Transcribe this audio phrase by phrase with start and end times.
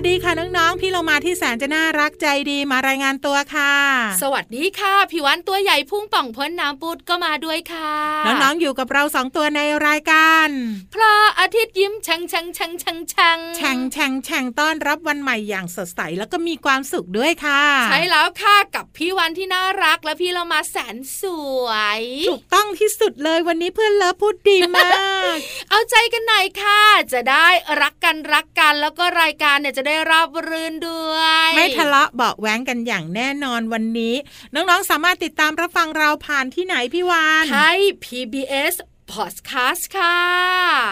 [0.00, 3.74] สวัสดีค่ะน้องๆ พี่เรามาที่แสนจะน่ารักใจดีมารายงานตัวค่ะ
[4.22, 7.94] สวัสดีค่ะผิววันตัวใหญ่พุ่งป่องพ้นน้ำปุดก็มาด้วยค่ะ
[8.26, 10.48] น้องๆ อยู่กับเราสองตัวในรายการ
[10.94, 21.22] พระอาทิตย์ยิ้มชังชังชังชังชังแฉ่งแฉ่งแฉ่งต้อนรับวันใหม่อย่างสดใสแล้วก็มีความสุขด้วยค่ะ ใช่แล้วค่ะกับพี่วันที่น่ารักและพี่เรามาแสนส
[21.64, 21.68] ว
[21.98, 24.88] ยถูกต้องที่สุดเลยวันนี้เพื่อนเลิฟพูดดีมา
[25.34, 25.36] ก
[25.70, 26.80] เอาใจกันหน่อยค่ะ
[27.12, 27.46] จะได้
[27.82, 31.16] รักกันรักกันแล้วก็รายการเนี่ยจะได้ราบรื่นด้ว
[31.48, 34.14] ย ไม่ทะเลาะเบาะแว้งกันอย่างแน่นอนวันนี้
[34.54, 38.74] น้องๆสามารถติดตามรับฟังเราผ่านที่ไหนพี่วานไทย PBS
[39.14, 40.18] Podcast ค่ะ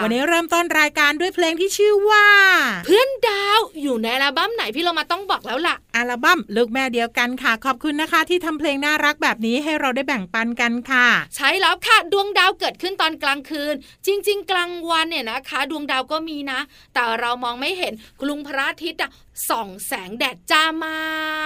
[0.03, 2.25] วันนี้เริ่มต้นรายการด้วยเพลงที่ชื่อว่า
[2.85, 13.73] เพื่อนดาวอยู่ในอัลบั้มไหนพี่เรามาต้องบอกแล้วล่ะ อัลบั้มลูกแม่เดียวกันค่ะ ขอบคุณนะคะ ที่ทำเพลงน่ารักแบบนี้ให้เราได้แบ่งปันกันค่ะ ใช่แล้วค่ะดวงดาวเกิดขึ้นตอนกลางคืน
[14.05, 16.59] จริง ๆ กลางวันเนี่ยนะคะ ดวงดาวก็มีนะ
[16.93, 19.09] แต่เรามองไม่เห็นกรุงพระอาทิตย์อะ
[19.49, 20.97] ส่องแสงแดดจ้ามา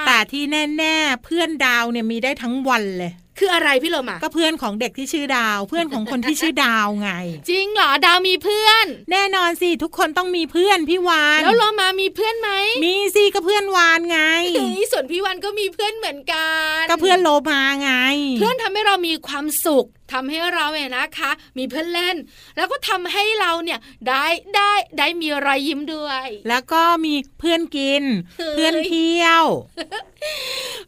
[0.08, 7.10] แต่ที่แน่ ๆ เพื่อนดาวเนี่ยมีได้ทั้งวันเลย คืออะไรพี่โลมาก็เพื่อนของเด็กที่ชื่อดาว เพื่อนของคนที่ชื่อดาวไง
[7.50, 12.52] จริงเหรอดาวมีเพื่อน แน่นอนสิทุกคนต้องมีเพื่อนพี่วานแล้วโลมามีเพื่อนไหม
[12.86, 14.20] มีสิก็เพื่อนวานไง
[14.56, 16.48] เฮ้ยส่วนพี่วันก็มีเพื่อนเหมือนกั
[16.82, 17.92] นก็เพื่อนโลมาไง
[18.38, 22.16] เพื่อนทำให้เรามีความสุขทำให้เราเนี่ยนะคะ มีเพื่อนเล่น
[22.58, 24.26] แล้วก็ทำให้เราเนี่ยได้
[24.56, 28.04] ได้ได้มีรอยยิ้มด้วย แล้วก็มีเพื่อนกิน
[28.38, 29.44] เฮ้ยเพื่อนเที่ยว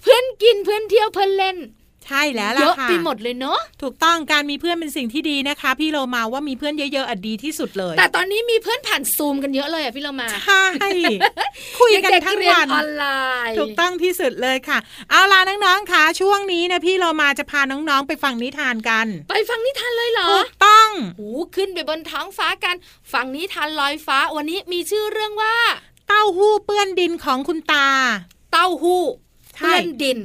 [0.02, 1.58] เพื่อนกินเพื่อนเที่ยวเพื่อนเล่น
[2.08, 10.66] ใช่แล้วเยล่ะอะค่ะไปหมดเลยเนาะถูกต้องการมีเพื่อนเป็นสิ่งที่ดีนะคะ พี่โลมาว่ามีเพื่อนเยอะๆอะดีที่สุดเลย แต่ตอนนี้มีเพื่อนผ่านซูมกันเยอะเลยอะพี่เรามาใช่
[11.80, 13.06] คุยกันเด็กทั้ๆงเรียวันออนไล
[13.50, 14.78] น์ถูกต้องที่สุดเลยค่ะ
[15.10, 22.76] เอาล่ะน้องๆค่ะช่วงนี้นะพี่โลมาจะพาน้องๆไปฟังนิทานกัน ไปฟังนิทานเลยเหรอถูกต้องโอ้ขึ้นไปบนท้องฟ้ากัน
[23.14, 25.56] ฟังนิทานลอยฟ้าวันนี้มีชื่อเรื่องว่า
[26.08, 27.88] เต้าหู้เปื้อนดินของคุณตา
[28.52, 29.04] เต้าหู้
[29.56, 30.18] ใช่เปื้อนดิน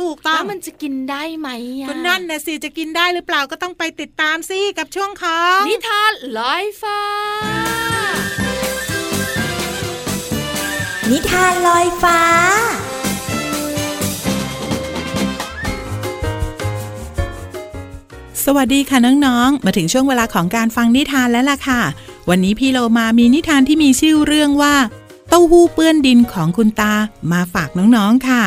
[0.00, 1.48] ถูกต้อแล้งวมันจะกินได้ไหม
[1.80, 7.00] อะก็นั่นนะสิจะกินได้หรือเปล่าก็ต้องไปติดตามสิกับช่วงของนิทานลอยฟ้า
[11.10, 12.20] นิทานลอยฟ้า
[18.44, 21.80] สวัสดีค่ะน้องๆ มาถึงช่วงเวลาของการฟังนิทานแล้วล่ะค่ะ
[22.28, 24.74] วันนี้พี่โลมามีนิทานที่มีชื่อเรื่องว่า
[25.28, 26.94] เต้าหู้เปื้อนดินของคุณตา
[27.32, 28.42] มาฝากน้องๆค่ะ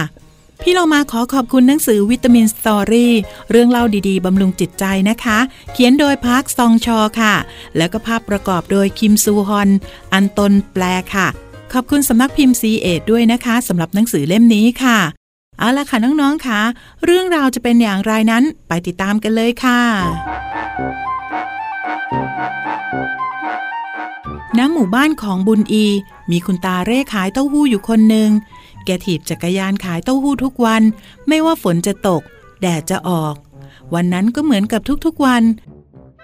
[0.62, 3.14] พี่เรามาขอขอบคุณหนังสือวิตามินสตอรี่
[3.52, 5.40] เรื่องเล่าดีๆ บำรุงจิตใจนะคะ
[5.74, 7.36] เขียนโดยพักซองชอค่ะ
[7.78, 9.70] แล้วก็ภาพประกอบโดยคิมซูฮอน
[10.14, 10.84] อันตนแปล
[11.16, 11.28] ค่ะ
[11.74, 15.00] ขอบคุณสำนักพิมพ์ซีเอ็ดด้วยนะคะสำหรับหนังสือเล่มนี้ค่ะ
[15.60, 16.60] เอาละค่ะน้องๆค่ะ
[17.06, 19.80] เรื่องราวจะเป็นอย่างไรนั้นไปติดตามกันเลยค่ะ
[24.58, 25.86] ณหมู่บ้านของบุญอี
[26.32, 28.30] มีคุณตาเร่ขายเต้าหู้อยู่คนหนึ่ง
[28.90, 30.84] กถีบจักรยานขายเต้าหู้ทุกวัน
[31.28, 32.22] ไม่ว่าฝนจะตก
[32.62, 33.36] แดดจะออก
[33.94, 35.44] วันนั้นก็เหมือนกับทุกๆวัน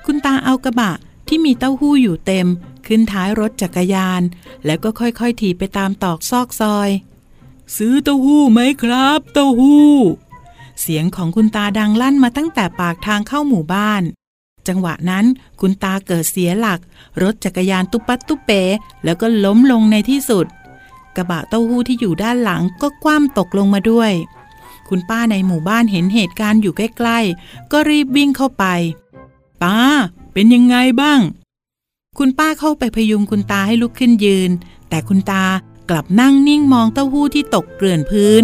[0.06, 0.92] คุณตาเอากระบะ
[1.28, 2.48] ที่มีเต้าหู้อยู่เต็ม
[2.86, 4.22] ขึ้นท้ายรถจักรยาน
[4.66, 6.90] แล้วก็ค่อยๆถีบไปตามตอกซอกซอย
[7.78, 9.94] ซื้อเต้าหู้ไหมครับ เต้าหู้
[10.82, 14.04] เสียงของคุณตาดังลั่นมาตั้งแต่ปากทางเข้าหมู่บ้าน
[14.68, 15.26] จังหวะนั้น
[15.60, 16.80] คุณตาเกิดเสียหลัก
[17.22, 18.52] รถจักรยานตุ๊ปัดตุเป
[19.04, 20.46] แล้วก็ล้มลงในที่สุด
[21.18, 24.12] กระบะเต้าหู้ที่อยู่ด้านหลังก็คว่ำตกลงมาด้วย
[24.90, 28.66] คุณป้าในหมู่บ้านเห็นเหตุการณ์อยู่ใกล้ๆ ก็รีบวิ่งเข้าไป
[29.64, 29.78] ป้า
[30.34, 31.20] เป็นยังไงบ้าง
[32.18, 34.52] คุณป้าเข้าไปพยุงคุณตาให้ลุกขึ้นยืน
[34.90, 35.44] แต่คุณตา
[35.90, 38.44] กลับนั่งนิ่งมองเต้าหู้ที่ตกเกลื่อนพื้น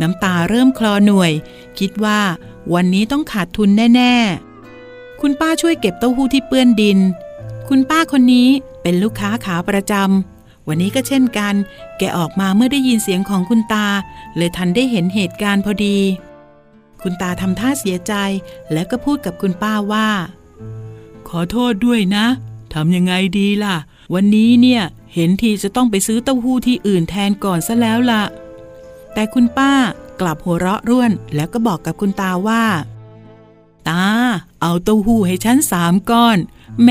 [0.00, 1.32] น้ำตาเริ่มคลอหน่วย
[1.78, 2.20] คิดว่า
[2.74, 6.98] วันนี้ต้องขาดทุนแน่ๆ คุณป้าช่วยเก็บเต้าหู้ที่เปื้อนดิน
[7.68, 8.48] คุณป้าคนนี้
[8.82, 10.35] เป็นลูกค้าขาประจำ
[10.68, 11.54] วันนี้ก็เช่นกัน
[11.98, 13.86] แกออกมาเมื่อได้ยินเสียงของคุณตา
[14.36, 15.98] เลยทันได้เห็นเหตุการณ์พอดี
[17.02, 18.12] คุณตาทำท่าเสียใจ
[18.72, 20.08] แล้วก็พูดกับคุณป้าว่า
[21.28, 22.26] ขอโทษด้วยนะ
[22.74, 23.76] ทำยังไงดีล่ะ
[24.14, 24.82] วันนี้เนี่ย
[25.14, 28.22] เห็นทีจะต้องไปซื้อเต้าหู้ที่อื่นแทนก่อนซะแล้วล่ะ
[29.14, 29.72] แต่คุณป้า
[30.20, 32.64] กลับหัวเราะร่วนแล้วก็บอกกับคุณตาว่า
[33.88, 34.04] ตา
[34.60, 36.38] เอาเต้าหู้ให้ฉันสามก้อน
[36.82, 36.90] แหม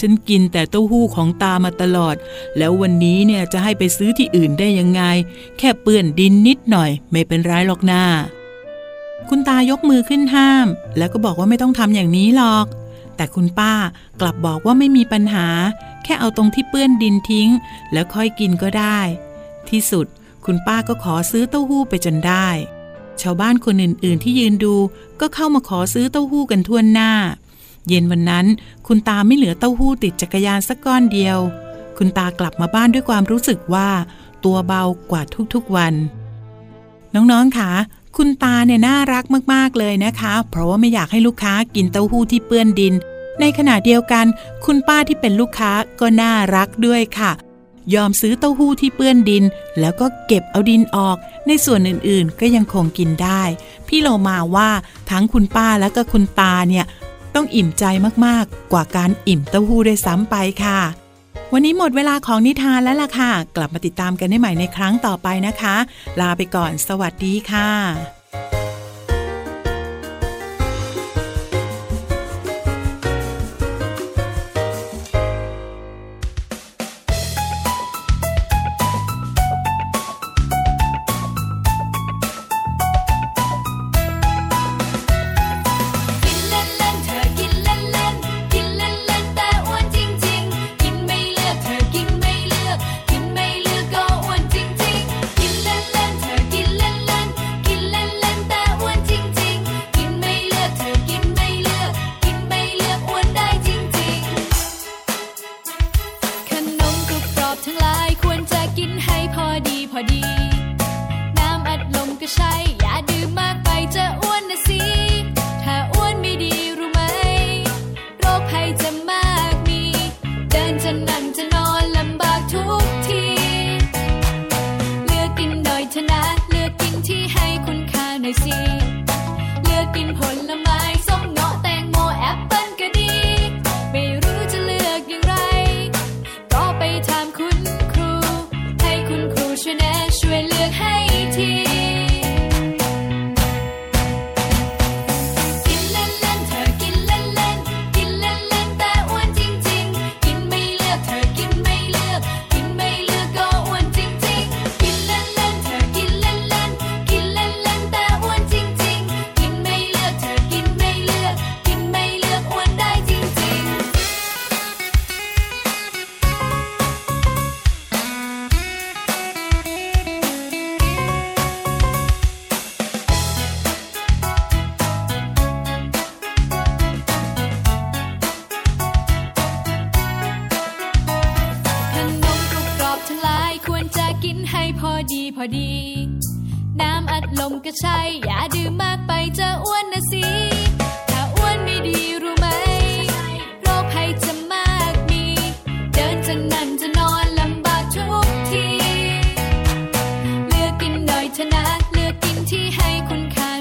[0.00, 2.16] ฉันกินแต่เต้าหู้ของตามาตลอด
[2.58, 5.02] แล้ววันนี้เนี่ยจะให้ไปซื้อที่อื่นได้ยังไง
[5.58, 8.02] แค่เปื้อนดินนิดหน่อย ไม่เป็นไรหรอกนา
[9.28, 10.66] คุณตายกมือขึ้นห้าม
[10.98, 12.66] แล้วก็บอกว่าไม่ต้องทำอย่างนี้หรอก
[13.16, 13.74] แต่คุณป้า
[14.20, 15.48] กลับบอกว่าไม่มีปัญหา
[16.04, 17.48] แค่เอาตรงที่เปื้อนดินทิ้ง
[17.92, 18.98] แล้วค่อยกินก็ได้
[19.70, 20.06] ที่สุด
[20.44, 22.48] คุณป้าก็ขอซื้อเต้าหู้ไปจนได้
[23.22, 24.74] ชาวบ้านคนอื่นๆที่ยืนดู
[25.20, 27.12] ก็เข้ามาขอซื้อเต้าหู้กันทั่วหน้า
[27.88, 28.46] เย็นวันนั้น
[28.86, 31.38] คุณตาไม่เหลือเต้าหู้ติดจักรยานสักก้อนเดียว
[31.98, 33.88] คุณตากลับมาบ้านด้วยความรู้สึกว่า
[34.44, 35.22] ตัวเบากว่า
[35.54, 35.94] ทุกๆวัน
[37.14, 37.70] น้องๆค่ะ
[38.16, 42.94] คุณตาเนี่ยน่ารักมากๆเลยนะคะ เพราะว่าไม่อยากให้ลูกค้ากินเต้าหู้ที่เปื้อนดิน
[43.40, 44.26] ในขณะเดียวกัน
[44.64, 47.32] คุณป้าที่เป็นลูกค้าก็น่ารักด้วยค่ะ
[47.94, 49.44] ยอมซื้อเต้าหู้ที่เปื้อนดิน
[49.80, 51.16] แล้วก็เก็บเอาดินออก
[51.46, 53.42] ในส่วนอื่นๆ ก็ยังคงกินได้
[53.88, 54.70] พี่โลมาว่า
[55.10, 56.86] ทั้งคุณป้าและก็คุณตาเนี่ย
[57.36, 57.84] ต้องอิ่มใจ
[58.26, 60.80] มากๆ กว่าการอิ่มเต้าหู้ด้วยซ้ำไปค่ะ
[61.52, 65.76] วันนี้หมดเวลาของนิทานแล้วล่ะค่ะ กลับมาติดตามกันได้ใหม่ในครั้งต่อไปนะคะ
[66.20, 68.15] ลาไปก่อนสวัสดีค่ะ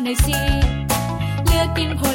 [0.06, 0.40] หน่อยสิ
[1.46, 2.02] เลือกกินผ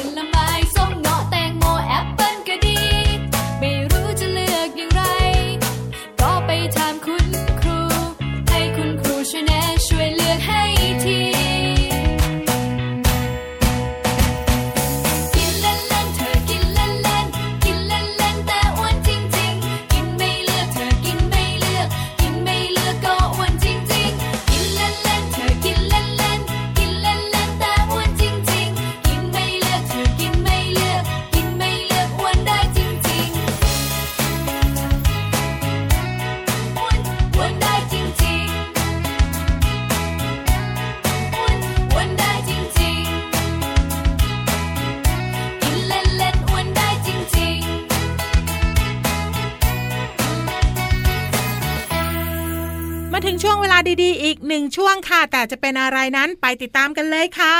[53.13, 57.57] มาถึงช่วงเวลาดีๆ อีกหนึ่งช่วงค่ะ แต่จะเป็นอะไรนั้นไปติดตามกันเลยค่ะ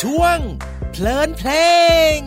[0.00, 0.38] ช่วง
[0.92, 1.50] เพลินเพล
[2.16, 2.18] ง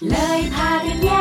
[0.00, 1.13] lời tha đến nhau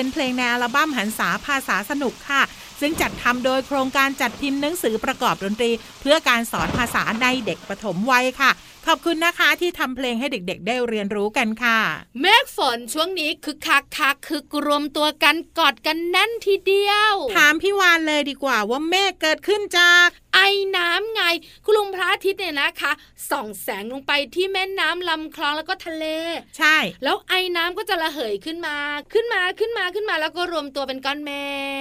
[0.00, 2.42] เป็นเพลงในอัลบั้มหันษาภาษาสนุกค่ะ
[2.80, 5.70] ซึ่งจัดทำโดยโครงการจัดพิมพ์หนังสือประกอบดนตรี
[6.00, 8.50] เพื่อการสอนภาษาในเด็กปฐมวัยค่ะ
[8.86, 11.78] ขอบคุณนะคะที่ทำเพลงให้เด็กๆ ได้เรียนรู้กันค่ะ
[12.20, 21.22] เมฆฝนช่วงนี้คือคักคักๆคือกรวมตัวกันกอดกันแน่นทีเดียว ถามพี่วานเลยดีกว่าว่าเมฆเกิดขึ้นจากไอ้น้ำไง
[21.64, 22.92] คุณลุงพระอาทิตย์เนี่ยนะคะ
[23.30, 26.04] ส่องแสงลงไปที่แม่น้ำลำคลองแล้วก็ทะเล
[26.58, 28.76] ใช่ แล้วไอ้น้ำก็จะระเหยขึ้นมา
[29.12, 31.30] ขึ้นมาขึ้นมาขึ้นมาแล้วก็รวมตัวเป็นก้อนเม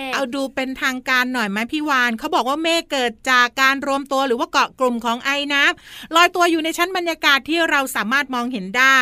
[0.09, 8.97] ฆเอาดูเป็นทางการหน่อยไหมพี่วานเขาบอกว่าเมฆเกิดจากการรวมตัวหรือว่าเกาะกลุ่มของไอ้น้ำลอยตัวอยู่ในชั้นบรรยากาศที่เราสามารถมองเห็นได้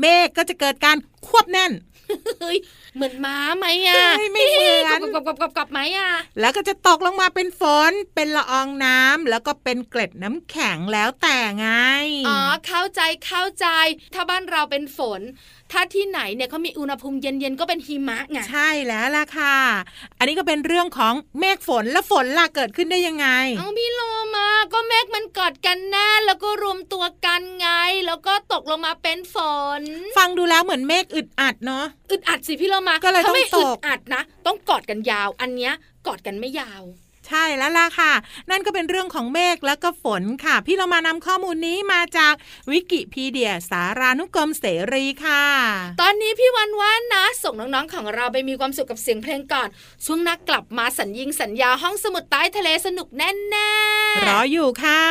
[0.00, 1.72] เมฆก็จะเกิดการควบแน่น
[2.40, 2.58] เฮ้ย
[2.94, 11.68] เหมือนม้าไหมอะเฮ้ยไม่เหมือนกับกับกับกับไหมอะ แล้วก็จะตกลงมาเป็นฝน เป็นละอองน้ำแล้วก็เป็นเกล็ดน้ำแข็งแล้วแต่ไง
[12.28, 13.66] อ๋อ เข้าใจเข้าใจ
[14.14, 15.20] ถ้าบ้านเราเป็นฝน
[15.78, 19.56] ถ้าที่ไหนเนี่ยเขามีอุณหภูมิเย็นๆก็เป็นหิมะไงใช่แล้วล่ะค่ะ
[20.18, 23.26] อันนี้ก็เป็นเรื่องของเมฆฝนและฝนล่ะเกิดขึ้นได้ยังไง
[23.58, 24.00] เอาพี่โล
[24.36, 27.68] มาก็เมฆมันกอดกันแน่แล้วก็รวมตัวกันไง
[28.06, 29.36] แล้วก็ตกลงมาเป็นฝ
[29.80, 29.82] น
[30.18, 35.72] ฟังดูแล้วเหมือนเมฆอึดอัดเนาะอึดอัดสิพี่โลมาก็เลยถ้าไม่ต้องตอึกดอัดนะ ต้องกอดกันยาว อันเนี้ย
[36.06, 36.82] กอดกันไม่ยาว
[37.26, 38.12] ใช่แล้วล่ะค่ะ
[38.50, 42.34] นั่นก็เป็นเรื่องของเมฆแล้วก็ฝนค่ะ พี่เรามานำข้อมูลนี้มาจาก
[42.70, 45.44] วิกิพีเดียสารานุกรมเสรีค่ะ
[46.00, 49.68] ตอนนี้พี่วันว่านนะ ส่งน้องๆของเราไปมีความสุขกับเสียงเพลงก่อน
[50.04, 55.02] ช่วงนักกลับมาสัญญิงสัญญาห้องสมุดใต้ทะเลสนุกแน่ๆรออยู่ค่ะ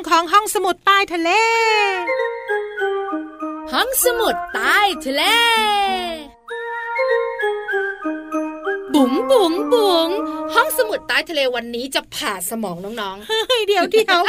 [0.00, 1.30] วงของห้องสมุดใต้ทะเล
[3.72, 5.22] ห้องสมุดใต้ทะเล
[8.94, 10.08] บุ๋งบุ๋งบุ๋ง
[10.54, 14.20] ห้องสมุดใต้ทะเลวันนี้จะผ่าสมองน้องเฮ้ยเดี๋ยวเดี๋ยว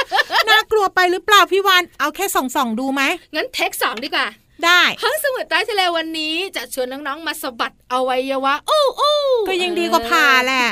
[0.50, 4.28] น่ากลัวไปหรือเปล่าพี่วานเอาแค่ส่องส่องๆดูไหมๆงั้นเทคสองดีกว่า
[4.66, 10.66] ได้ห้องสมุดใต้ทะเลวันนี้จะชวนน้องๆมาสะบัดอวัยวะอู้อู้ก็ยังดีกว่าผ่าแหละ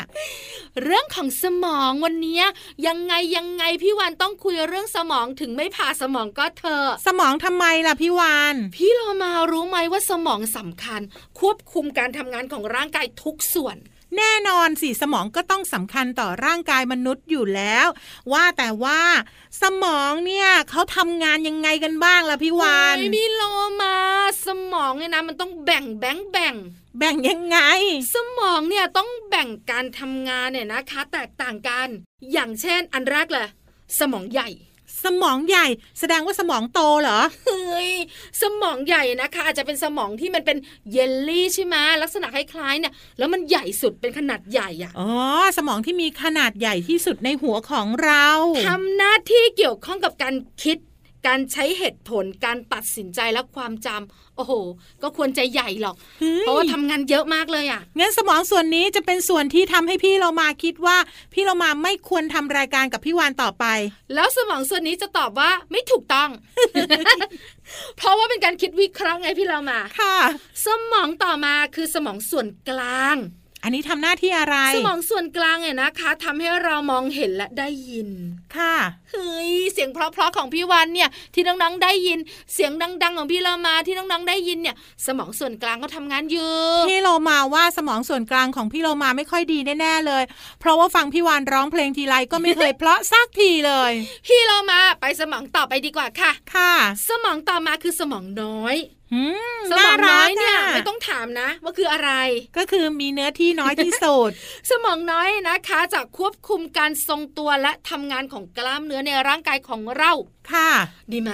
[0.83, 2.41] เรื่องของสมองวันนี้
[2.87, 11.01] ยังไงยังไงพี่วาฬต้องคุยเรื่องสมองถึงไม่ผ่าสมองก็เถอะสมองทำไมล่ะพี่วาฬพี่โลมารู้ไหมว่าสมองสำคัญ
[11.39, 13.77] ควบคุมการทำงานของร่างกายทุกส่วน
[14.17, 17.87] แน่นอนสิสมองก็ต้องสำคัญต่อร่างกายมนุษย์อยู่แล้ว
[18.31, 19.01] ว่าแต่ว่า
[19.61, 23.41] สมองเนี่ยเขาทำงานยังไงกันบ้างล่ะพี่วาฬโอ้ยพี่โล
[23.81, 23.95] มา
[24.45, 26.55] สมองเนี่ยนะมันต้องแบ่งแบ่งแบ่ง
[26.97, 27.57] แบ่งยังไง
[28.13, 31.87] สมองเนี่ยต้องแบ่งการทำงานเนี่ยนะคะ แตกต่างกัน
[32.31, 33.47] อย่างเช่นอันแรกเลย
[33.99, 34.49] สมองใหญ่
[35.03, 35.67] สมองใหญ่
[35.99, 37.91] แสดงว่าสมองโตเหรอเฮ้ย
[38.41, 40.57] สมองใหญ่นะคะ อาจจะเป็นสมองที่มันเป็น
[40.91, 45.09] เยลลี่ใช่ไหมลักษณะคล้ายๆเนี่ยแล้วมันใหญ่สุดเป็นขนาดใหญ่อะอ๋อ
[45.57, 48.27] สมองที่มีขนาดใหญ่ที่สุดในหัวของเรา
[48.67, 50.77] ทำหน้าที่เกี่ยวข้องกับการคิด
[51.27, 54.53] การใช้เหตุผลการตัดสินใจและความจำโอ้โห
[55.01, 60.97] ก็ควรใจใหญ่หรอกเฮ้ยเพราะว่าทำงานเยอะมากเลยอะงั้นสมองส่วนนี้จะเป็นส่วนที่ทำให้พี่เรามาคิดว่า
[61.33, 63.65] พี่เรามาไม่ควรทำรายการกับพี่วานต่อไป
[64.15, 66.29] แล้วสมองส่วนนี้จะตอบว่าไม่ถูกต้อง
[67.97, 70.15] เพราะว่าเป็นการคิดวิเคราะห์ไงพี่เรามาค่ะ
[70.65, 73.17] สมองต่อมาคือสมองส่วนกลาง
[73.63, 78.09] อันนี้ทำหน้าที่อะไร สมองส่วนกลางเนี่ยนะคะทำให้เรามองเห็นและได้ยิน
[78.57, 78.75] ค่ะ
[79.11, 82.19] เฮ้ย เสียงเพราะๆของพี่วันเนี่ย ที่น้องๆได้ยิน
[82.53, 82.71] เสียง
[83.03, 86.53] ดัง ๆ ของพี่เรามาที่น้องๆได้ยินเนี่ย สมองส่วนกลางก็ทำงานอยู่
[86.89, 90.23] พี่โลมาว่าสมองส่วนกลางของพี่โลมาไม่ค่อยดีแน่ๆเลย
[90.59, 93.91] เพราะว่าฟังพี่วานร้องเพลงทีไรก็ไม่เคยเพราะสักทีเลย
[94.27, 96.73] พี่เรามาไปสมองต่อไปดีกว่าค่ะ ค่ะ
[97.07, 98.98] สมองต่อมาคือสมองน้อยหืม
[99.71, 102.11] สมองน้อยเนี่ยารักะไม่ต้องถามนะ ว่าคืออะไร
[102.57, 104.29] ก็คือมีเนื้อที่น้อยที่สุด
[104.69, 110.11] สมองน้อยนะคะจะควบคุมการทรงตัวและทำงานของกล้ามเนื้อในร่างกายของเรา
[110.51, 110.69] ค่ะ
[111.13, 111.31] ดีไหม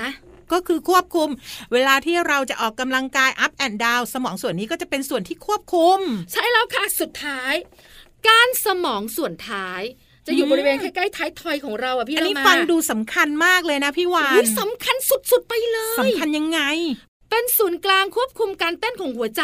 [0.54, 1.30] ก็คือควบคุม
[1.74, 6.00] เวลาที่เราจะออกกำลังกาย up and down สมองส่วนนี้ก็จะเป็นส่วนที่ควบคุม
[6.32, 7.54] ใช่แล้วค่ะสุดท้าย
[8.28, 9.82] การสมองส่วนท้าย
[10.28, 16.60] จะอยู่อืมบริเวณใกล้ๆท้ายทอยของเราอะพี่อันนี้เรามาฟังดูสำคัญมากเลยนะพี่วาอุ๊นยสำคัญสุดๆไปเลยสำคัญยังไง
[17.38, 19.44] เป็นศูนย์กลางควบคุมการเต้นของหัวใจ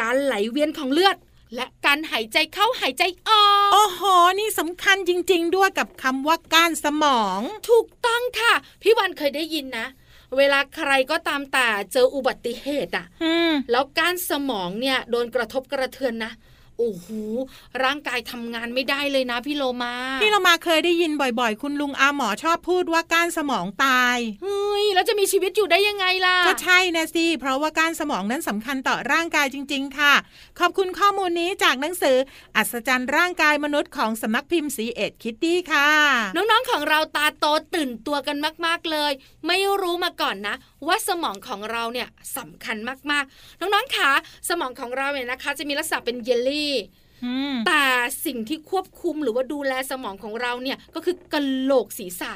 [0.00, 1.16] การไหลเวียนของเลือด
[1.54, 4.00] และการหายใจเข้าหายใจออก โอ้โห
[4.38, 8.52] นี่สำคัญจริง ๆ ด้วยกับคำว่าก้านสมอง ถูกต้องค่ะ
[8.82, 9.86] พี่วันเคยได้ยินนะ
[10.36, 16.32] เวลาใครก็ตามแต่เจออุบัติเหตุอะอืมแล้วก้านสมองเนี่ยโดนกระทบกระเทือนนะ
[16.78, 17.06] โอ้โห
[17.84, 30.14] ร่างกายทำงานไม่ได้เลยนะพี่โลมา พี่เรามาเคยได้ยินบ่อยๆ คุณลุงอาหมอชอบพูดว่าก้านสมองตายเฮ้ยแล้วจะมีชีวิตอยู่ได้ยังไงล่ะก็ใช่นะสิเพราะว่าก้านสมองนั้นสำคัญต่อร่างกายจริง ๆ ค่ะ
[30.58, 32.16] ขอบคุณข้อมูลนี้จากหนังสือ
[32.56, 35.90] อัศจรรย์ร่างกายมนุษย์ของสำนักพิมพ์ซีเอ็ดคิดดี้ค่ะ
[36.36, 38.36] น้องๆของเราตาโตตื่นตัวกัน
[38.66, 39.12] มาก ๆเลย
[39.46, 40.54] ไม่รู้มาก่อนนะ
[40.86, 42.08] ว่าสมองของเราเนี่ย
[42.38, 42.76] สำคัญ
[43.10, 44.10] มากๆ น้องๆคะ
[44.48, 46.74] สมองของเราเนี่ยนะคะ จะมีลักษณะเป็นเยลลี่
[47.24, 47.84] อืมแต่
[48.26, 52.32] สิ่งที่ควบคุมหรือว่าดูแลสมองของเราเนี่ยก็คือกะโหลกศีรษะ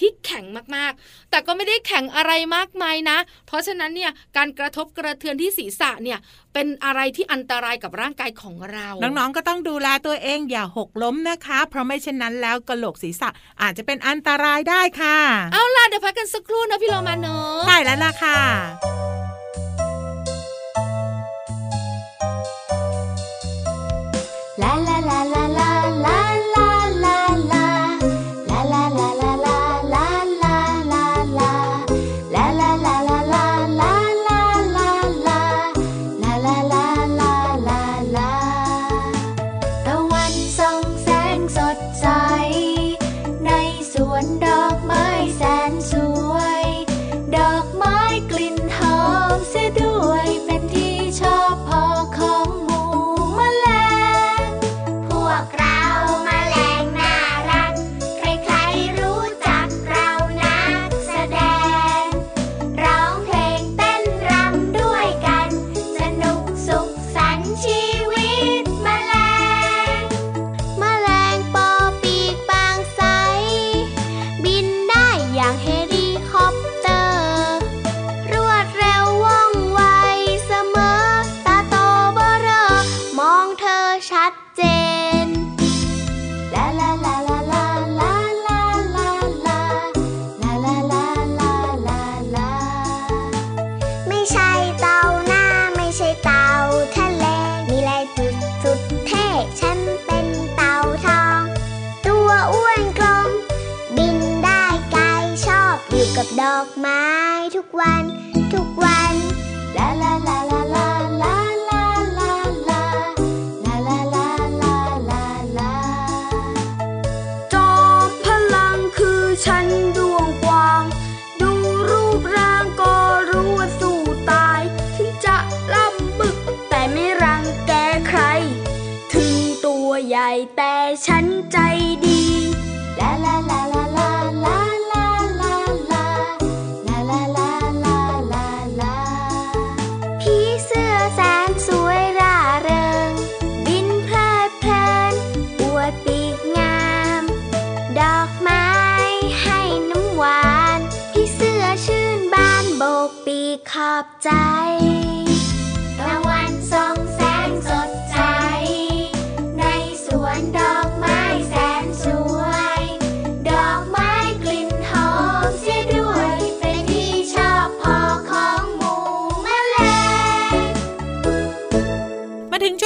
[0.00, 0.44] ที่แข็ง
[0.76, 6.18] มากๆ แต่ก็ไม่ได้แข็งอะไรมากมายนะ เพราะฉะนั้นเนี่ยการกระทบกระเทือนที่ศีรษะเนี่ย
[6.54, 13.28] เป็นอะไรที่อันตรายกับร่างกายของเรา น้องๆก็ต้องดูแลตัวเองอย่าหกล้มนะคะ เพราะไม่เช่นนั้นแล้วกระโหลกศีรษะ
[13.62, 15.18] อาจจะเป็นอันตรายได้ค่ะ
[15.52, 18.93] เอาล่ะเดี๋ยวพักกันสักครู่นะพี่โรมาเนอะใช่แล้วล่ะค่ะ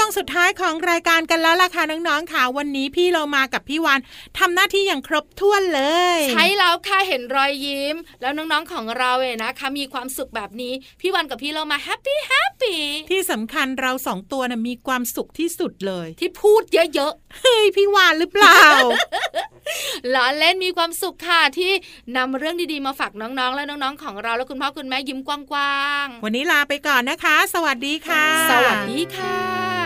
[0.09, 4.01] วงสุดท้ายของรายการกันแล้วล่ะค่ะน้องๆค่ะวันนี้พี่เรามากับพี่วาน
[4.39, 5.83] ทำหน้าที่อย่างครบถ้วนเล
[6.17, 21.73] ย ใช้แล้วค่ะเห็นรอยยิ้ม แล้วน้องๆของเราเองนะคะ มีความสุขแบบนี้พี่วันกับพี่เรามาแฮปปี้แฮปปี้ที่สำคัญเราสองตัวน่ะมีความสุขที่สุดเลย ที่พูดเยอะเฮ้ยพี่วานหรือเปล่าๆล้อเล่นมีความสุขค่ะที่
[22.17, 29.68] นำเรื่องดีๆมาฝากน้องๆ และน้องๆของเราและคุณพ่อคุณแม่ยิ้มกว้างวันนี้ลาไปก่อนนะคะ สวัสดีค่ะๆสวัสดีค่ะ